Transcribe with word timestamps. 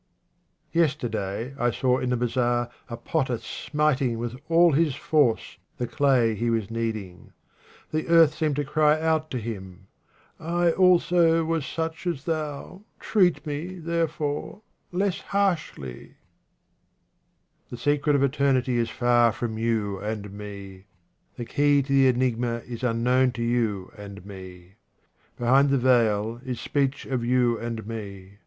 Yesterday 0.71 1.53
I 1.59 1.69
saw 1.69 1.99
in 1.99 2.09
the 2.09 2.17
bazaar 2.17 2.71
a 2.89 2.97
potter 2.97 3.37
smit 3.37 4.01
ing 4.01 4.17
with 4.17 4.35
all 4.49 4.71
his 4.71 4.95
force 4.95 5.59
the 5.77 5.85
clay 5.85 6.33
he 6.33 6.49
was 6.49 6.71
kneading. 6.71 7.33
The 7.91 8.07
earth 8.07 8.33
seemed 8.33 8.55
to 8.55 8.63
cry 8.65 8.99
out 8.99 9.29
to 9.29 9.37
him," 9.37 9.85
I 10.39 10.71
also 10.71 11.45
was 11.45 11.67
such 11.67 12.07
as 12.07 12.23
thou— 12.23 12.81
treat 12.99 13.45
me, 13.45 13.77
therefore, 13.77 14.63
less 14.91 15.19
harshly." 15.21 16.15
18 17.67 17.67
QUATRAINS 17.67 17.67
OF 17.67 17.67
OMAR 17.67 17.67
KHAYYAM 17.67 17.67
The 17.69 17.77
secret 17.99 18.15
of 18.15 18.23
eternity 18.23 18.77
is 18.79 18.89
far 18.89 19.31
from 19.31 19.59
you 19.59 19.99
and 19.99 20.31
me. 20.33 20.85
The 21.35 21.45
key 21.45 21.83
to 21.83 21.93
the 21.93 22.07
enigma 22.07 22.63
is 22.65 22.81
unknown 22.83 23.33
to 23.33 23.43
you 23.43 23.91
and 23.95 24.25
me. 24.25 24.77
Behind 25.37 25.69
the 25.69 25.77
veil 25.77 26.41
is 26.43 26.59
speech 26.59 27.05
of 27.05 27.23
you 27.23 27.59
and 27.59 27.85
me. 27.85 28.39